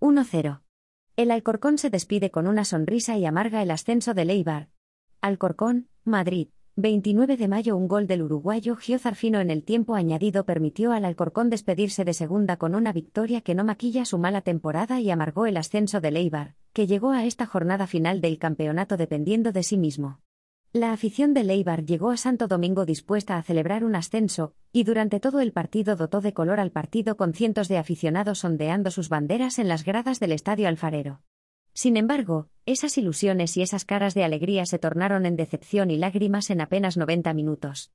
1-0. 0.00 0.60
El 1.16 1.32
Alcorcón 1.32 1.76
se 1.76 1.90
despide 1.90 2.30
con 2.30 2.46
una 2.46 2.64
sonrisa 2.64 3.18
y 3.18 3.26
amarga 3.26 3.62
el 3.62 3.70
ascenso 3.72 4.14
de 4.14 4.24
Leibar. 4.24 4.68
Alcorcón, 5.20 5.88
Madrid. 6.04 6.48
29 6.76 7.36
de 7.36 7.48
mayo 7.48 7.76
Un 7.76 7.88
gol 7.88 8.06
del 8.06 8.22
uruguayo 8.22 8.76
Gio 8.76 9.00
Zarfino 9.00 9.40
en 9.40 9.50
el 9.50 9.64
tiempo 9.64 9.96
añadido 9.96 10.44
permitió 10.44 10.92
al 10.92 11.04
Alcorcón 11.04 11.50
despedirse 11.50 12.04
de 12.04 12.14
segunda 12.14 12.56
con 12.56 12.76
una 12.76 12.92
victoria 12.92 13.40
que 13.40 13.56
no 13.56 13.64
maquilla 13.64 14.04
su 14.04 14.18
mala 14.18 14.42
temporada 14.42 15.00
y 15.00 15.10
amargó 15.10 15.46
el 15.46 15.56
ascenso 15.56 16.00
de 16.00 16.12
Leibar, 16.12 16.54
que 16.72 16.86
llegó 16.86 17.10
a 17.10 17.24
esta 17.24 17.46
jornada 17.46 17.88
final 17.88 18.20
del 18.20 18.38
campeonato 18.38 18.96
dependiendo 18.96 19.50
de 19.50 19.64
sí 19.64 19.76
mismo. 19.76 20.20
La 20.74 20.92
afición 20.92 21.32
de 21.32 21.44
Leibar 21.44 21.86
llegó 21.86 22.10
a 22.10 22.18
Santo 22.18 22.46
Domingo 22.46 22.84
dispuesta 22.84 23.38
a 23.38 23.42
celebrar 23.42 23.84
un 23.84 23.94
ascenso, 23.94 24.52
y 24.70 24.84
durante 24.84 25.18
todo 25.18 25.40
el 25.40 25.50
partido 25.50 25.96
dotó 25.96 26.20
de 26.20 26.34
color 26.34 26.60
al 26.60 26.72
partido 26.72 27.16
con 27.16 27.32
cientos 27.32 27.68
de 27.68 27.78
aficionados 27.78 28.44
ondeando 28.44 28.90
sus 28.90 29.08
banderas 29.08 29.58
en 29.58 29.66
las 29.66 29.82
gradas 29.82 30.20
del 30.20 30.32
Estadio 30.32 30.68
Alfarero. 30.68 31.22
Sin 31.72 31.96
embargo, 31.96 32.50
esas 32.66 32.98
ilusiones 32.98 33.56
y 33.56 33.62
esas 33.62 33.86
caras 33.86 34.12
de 34.12 34.24
alegría 34.24 34.66
se 34.66 34.78
tornaron 34.78 35.24
en 35.24 35.36
decepción 35.36 35.90
y 35.90 35.96
lágrimas 35.96 36.50
en 36.50 36.60
apenas 36.60 36.98
90 36.98 37.32
minutos. 37.32 37.90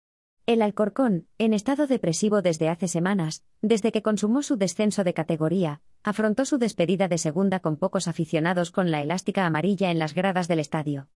El 0.48 0.64
Alcorcón, 0.64 1.28
en 1.38 1.54
estado 1.54 1.86
depresivo 1.86 2.42
desde 2.42 2.70
hace 2.70 2.88
semanas, 2.88 3.44
desde 3.62 3.92
que 3.92 4.02
consumó 4.02 4.42
su 4.42 4.58
descenso 4.58 5.04
de 5.04 5.14
categoría, 5.14 5.82
afrontó 6.02 6.44
su 6.44 6.58
despedida 6.58 7.08
de 7.08 7.20
segunda 7.20 7.60
con 7.60 7.78
pocos 7.78 8.08
aficionados 8.08 8.72
con 8.72 8.90
la 8.90 9.04
elástica 9.04 9.46
amarilla 9.46 9.92
en 9.92 10.00
las 10.00 10.16
gradas 10.16 10.48
del 10.48 10.60
estadio. 10.60 11.08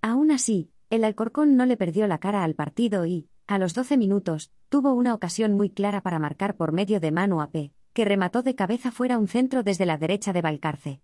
Aún 0.00 0.32
así, 0.32 0.72
el 0.92 1.04
Alcorcón 1.04 1.56
no 1.56 1.64
le 1.64 1.78
perdió 1.78 2.06
la 2.06 2.18
cara 2.18 2.44
al 2.44 2.54
partido 2.54 3.06
y, 3.06 3.26
a 3.46 3.56
los 3.56 3.72
12 3.72 3.96
minutos, 3.96 4.52
tuvo 4.68 4.92
una 4.92 5.14
ocasión 5.14 5.54
muy 5.54 5.70
clara 5.70 6.02
para 6.02 6.18
marcar 6.18 6.54
por 6.54 6.72
medio 6.72 7.00
de 7.00 7.10
Manu 7.10 7.38
P, 7.50 7.72
que 7.94 8.04
remató 8.04 8.42
de 8.42 8.54
cabeza 8.54 8.92
fuera 8.92 9.16
un 9.16 9.26
centro 9.26 9.62
desde 9.62 9.86
la 9.86 9.96
derecha 9.96 10.34
de 10.34 10.42
Valcarce. 10.42 11.00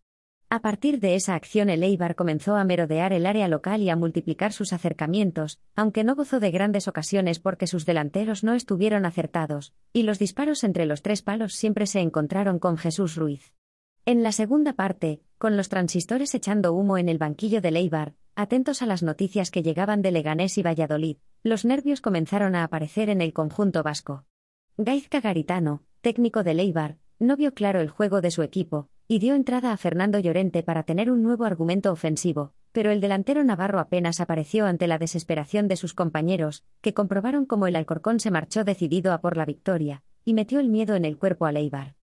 A 0.51 0.61
partir 0.61 1.01
de 1.01 1.15
esa 1.15 1.35
acción 1.35 1.71
el 1.71 1.83
Eibar 1.83 2.17
comenzó 2.17 2.57
a 2.57 2.65
merodear 2.65 3.15
el 3.15 3.25
área 3.25 3.49
local 3.49 3.81
y 3.81 3.89
a 3.89 3.97
multiplicar 3.97 4.53
sus 4.53 4.75
acercamientos, 4.75 5.59
aunque 5.75 6.05
no 6.05 6.17
gozó 6.17 6.39
de 6.39 6.51
grandes 6.51 6.87
ocasiones 6.87 7.39
porque 7.39 7.67
sus 7.67 7.87
delanteros 7.87 8.45
no 8.45 8.53
estuvieron 8.53 9.07
acertados, 9.07 9.73
y 9.95 10.03
los 10.03 10.19
disparos 10.19 10.65
entre 10.65 10.85
los 10.85 11.01
tres 11.01 11.23
palos 11.23 11.55
siempre 11.55 11.87
se 11.87 12.01
encontraron 12.01 12.59
con 12.59 12.77
Jesús 12.77 13.17
Ruiz. 13.17 13.55
En 14.05 14.23
la 14.23 14.33
segunda 14.33 14.75
parte, 14.75 15.23
con 15.39 15.57
los 15.57 15.71
transistores 15.71 16.35
echando 16.35 16.75
humo 16.75 16.99
en 16.99 17.09
el 17.09 17.17
banquillo 17.17 17.63
del 17.63 17.77
Eibar, 17.77 18.15
atentos 18.39 18.83
a 18.83 18.87
las 18.87 19.03
noticias 19.03 19.51
que 19.51 19.65
llegaban 19.65 20.01
de 20.01 20.13
Leganés 20.13 20.59
y 20.59 20.63
Valladolid, 20.63 21.17
los 21.43 21.65
nervios 21.65 22.01
comenzaron 22.01 22.55
a 22.55 22.63
aparecer 22.63 23.11
en 23.11 23.21
el 23.21 23.33
conjunto 23.33 23.83
vasco. 23.83 24.27
Gaizka 24.77 25.21
Garitano, 25.21 25.83
técnico 26.03 26.45
del 26.45 26.61
Eibar, 26.61 26.99
no 27.19 27.37
vio 27.37 27.53
claro 27.53 27.81
el 27.81 27.89
juego 27.89 28.21
de 28.21 28.31
su 28.31 28.45
equipo, 28.45 28.91
y 29.09 29.19
dio 29.19 29.35
entrada 29.35 29.73
a 29.73 29.77
Fernando 29.77 30.21
Llorente 30.21 30.63
para 30.63 30.85
tener 30.85 31.11
un 31.11 31.21
nuevo 31.21 31.47
argumento 31.47 31.91
ofensivo, 31.91 32.53
pero 32.71 32.93
el 32.93 33.01
delantero 33.01 33.43
navarro 33.43 33.81
apenas 33.81 34.21
apareció 34.21 34.67
ante 34.67 34.87
la 34.87 34.99
desesperación 34.99 35.67
de 35.67 35.75
sus 35.75 35.93
compañeros, 35.93 36.63
que 36.81 36.95
comprobaron 36.95 37.45
cómo 37.45 37.67
el 37.67 37.75
Alcorcón 37.75 38.21
se 38.21 38.31
marchó 38.31 38.63
decidido 38.63 39.13
a 39.13 39.21
por 39.21 39.37
la 39.37 39.47
victoria, 39.47 40.05
y 40.25 40.35
metió 40.35 40.61
el 40.61 40.69
miedo 40.69 40.95
en 40.95 41.05
el 41.05 41.19
cuerpo 41.19 41.47
al 41.47 41.57
Eibar. 41.57 41.98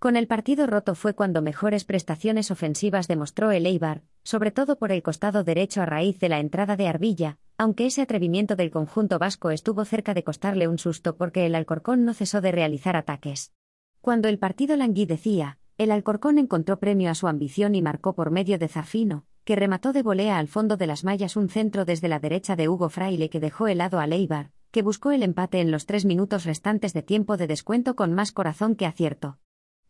Con 0.00 0.16
el 0.16 0.26
partido 0.26 0.66
roto 0.66 0.94
fue 0.94 1.12
cuando 1.12 1.42
mejores 1.42 1.84
prestaciones 1.84 2.50
ofensivas 2.50 3.06
demostró 3.06 3.50
el 3.50 3.66
Eibar, 3.66 4.00
sobre 4.22 4.50
todo 4.50 4.78
por 4.78 4.92
el 4.92 5.02
costado 5.02 5.44
derecho 5.44 5.82
a 5.82 5.84
raíz 5.84 6.18
de 6.20 6.30
la 6.30 6.40
entrada 6.40 6.74
de 6.74 6.88
Arbilla, 6.88 7.36
aunque 7.58 7.84
ese 7.84 8.00
atrevimiento 8.00 8.56
del 8.56 8.70
conjunto 8.70 9.18
vasco 9.18 9.50
estuvo 9.50 9.84
cerca 9.84 10.14
de 10.14 10.24
costarle 10.24 10.68
un 10.68 10.78
susto 10.78 11.18
porque 11.18 11.44
el 11.44 11.54
Alcorcón 11.54 12.06
no 12.06 12.14
cesó 12.14 12.40
de 12.40 12.50
realizar 12.50 12.96
ataques. 12.96 13.52
Cuando 14.00 14.30
el 14.30 14.38
partido 14.38 14.74
languidecía, 14.74 15.58
el 15.76 15.90
Alcorcón 15.90 16.38
encontró 16.38 16.78
premio 16.78 17.10
a 17.10 17.14
su 17.14 17.28
ambición 17.28 17.74
y 17.74 17.82
marcó 17.82 18.14
por 18.14 18.30
medio 18.30 18.58
de 18.58 18.68
Zafino, 18.68 19.26
que 19.44 19.54
remató 19.54 19.92
de 19.92 20.02
volea 20.02 20.38
al 20.38 20.48
fondo 20.48 20.78
de 20.78 20.86
las 20.86 21.04
mallas 21.04 21.36
un 21.36 21.50
centro 21.50 21.84
desde 21.84 22.08
la 22.08 22.20
derecha 22.20 22.56
de 22.56 22.70
Hugo 22.70 22.88
Fraile 22.88 23.28
que 23.28 23.38
dejó 23.38 23.68
helado 23.68 24.00
a 24.00 24.06
Leibar, 24.06 24.50
que 24.70 24.80
buscó 24.80 25.10
el 25.10 25.22
empate 25.22 25.60
en 25.60 25.70
los 25.70 25.84
tres 25.84 26.06
minutos 26.06 26.46
restantes 26.46 26.94
de 26.94 27.02
tiempo 27.02 27.36
de 27.36 27.46
descuento 27.46 27.96
con 27.96 28.14
más 28.14 28.32
corazón 28.32 28.76
que 28.76 28.86
acierto. 28.86 29.36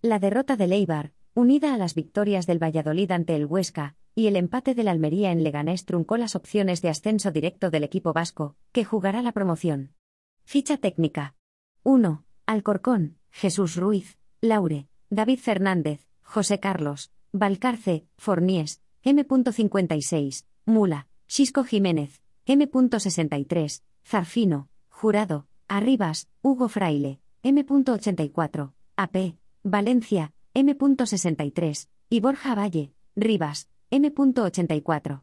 La 0.02 0.18
derrota 0.18 0.56
de 0.56 0.66
Leibar, 0.66 1.12
unida 1.34 1.74
a 1.74 1.76
las 1.76 1.94
victorias 1.94 2.46
del 2.46 2.58
Valladolid 2.58 3.10
ante 3.10 3.36
el 3.36 3.44
Huesca, 3.44 3.96
y 4.14 4.28
el 4.28 4.36
empate 4.36 4.74
del 4.74 4.88
Almería 4.88 5.30
en 5.30 5.44
Leganés 5.44 5.84
truncó 5.84 6.16
las 6.16 6.34
opciones 6.36 6.80
de 6.80 6.88
ascenso 6.88 7.30
directo 7.32 7.68
del 7.68 7.84
equipo 7.84 8.14
vasco, 8.14 8.56
que 8.72 8.82
jugará 8.82 9.20
la 9.20 9.32
promoción. 9.32 9.92
Ficha 10.42 10.78
técnica. 10.78 11.34
1. 11.82 12.24
Alcorcón, 12.46 13.18
Jesús 13.30 13.76
Ruiz, 13.76 14.16
Laure, 14.40 14.88
David 15.10 15.38
Fernández, 15.38 16.06
José 16.22 16.60
Carlos, 16.60 17.12
Valcarce, 17.32 18.06
Fornies, 18.16 18.80
M.56, 19.02 20.46
Mula, 20.64 21.08
Xisco 21.26 21.62
Jiménez, 21.62 22.22
M.63, 22.46 23.82
Zarfino, 24.06 24.70
Jurado, 24.88 25.46
Arribas, 25.68 26.30
Hugo 26.40 26.70
Fraile, 26.70 27.20
M.84, 27.42 28.72
AP, 28.96 29.36
Valencia, 29.62 30.32
M.63, 30.54 31.88
y 32.08 32.20
Borja 32.20 32.54
Valle, 32.54 32.92
Rivas, 33.14 33.68
M.84. 33.90 35.22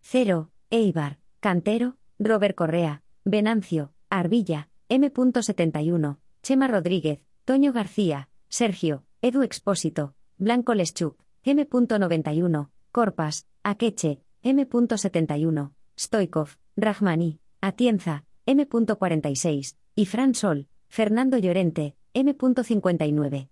0. 0.00 0.50
Eibar, 0.70 1.18
Cantero, 1.40 1.96
Robert 2.18 2.54
Correa, 2.54 3.02
Venancio, 3.24 3.92
Arbilla, 4.08 4.68
M.71, 4.88 6.18
Chema 6.42 6.68
Rodríguez, 6.68 7.20
Toño 7.44 7.72
García, 7.72 8.28
Sergio, 8.48 9.04
Edu 9.20 9.42
Expósito, 9.42 10.14
Blanco 10.38 10.74
Leschuk, 10.74 11.16
M.91, 11.42 12.70
Corpas, 12.90 13.46
Akeche, 13.62 14.20
M.71, 14.42 15.72
Stoikov, 15.98 16.56
Rahmani, 16.76 17.38
Atienza, 17.60 18.24
M.46, 18.46 19.76
y 19.94 20.06
Fran 20.06 20.34
Sol, 20.34 20.68
Fernando 20.88 21.38
Llorente, 21.38 21.96
M.59. 22.14 23.48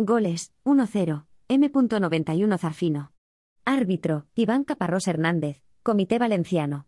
Goles, 0.00 0.52
1-0, 0.62 1.26
M.91 1.48 2.58
Zarfino. 2.58 3.10
Árbitro, 3.64 4.26
Iván 4.36 4.62
Caparrós 4.62 5.08
Hernández, 5.08 5.64
Comité 5.82 6.20
Valenciano. 6.20 6.86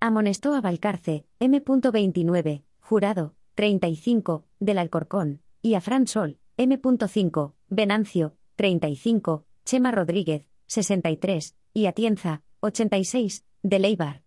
Amonestó 0.00 0.54
a 0.54 0.60
Valcarce, 0.60 1.24
M.29, 1.38 2.64
Jurado, 2.80 3.36
35, 3.54 4.44
del 4.58 4.78
Alcorcón, 4.78 5.40
y 5.62 5.74
a 5.74 5.80
Fran 5.80 6.08
Sol, 6.08 6.40
M.5, 6.56 7.54
Venancio, 7.68 8.34
35, 8.56 9.44
Chema 9.64 9.92
Rodríguez, 9.92 10.48
63, 10.66 11.54
y 11.74 11.86
Atienza, 11.86 12.42
86, 12.58 13.44
de 13.62 13.78
Leibar. 13.78 14.24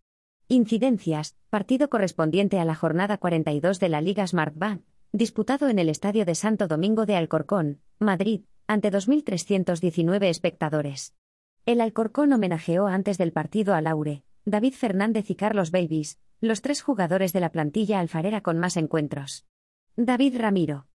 Incidencias, 0.48 1.36
partido 1.50 1.90
correspondiente 1.90 2.62
a 2.62 2.66
la 2.66 2.76
jornada 2.76 3.18
42 3.18 3.82
de 3.82 3.90
la 3.90 4.00
Liga 4.00 4.26
Smart 4.26 4.56
Bank, 4.56 4.84
disputado 5.12 5.68
en 5.68 5.80
el 5.80 5.90
Estadio 5.90 6.24
de 6.24 6.36
Santo 6.36 6.70
Domingo 6.70 7.06
de 7.06 7.18
Alcorcón, 7.18 7.82
Madrid, 8.02 8.42
ante 8.66 8.92
2.319 8.92 10.24
espectadores. 10.26 11.14
El 11.68 11.82
Alcorcón 11.82 12.34
homenajeó 12.34 12.88
antes 12.88 13.20
del 13.20 13.32
partido 13.32 13.76
a 13.76 13.82
Laure, 13.82 14.24
David 14.44 14.74
Fernández 14.74 15.30
y 15.30 15.36
Carlos 15.36 15.70
Babies, 15.70 16.20
los 16.40 16.62
tres 16.62 16.82
jugadores 16.82 17.32
de 17.32 17.42
la 17.42 17.52
plantilla 17.52 18.00
alfarera 18.00 18.42
con 18.42 18.58
más 18.58 18.76
encuentros. 18.76 19.46
David 19.96 20.38
Ramiro. 20.40 20.88